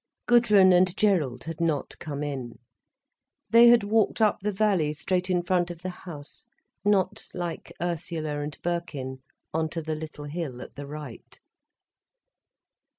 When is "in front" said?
5.29-5.69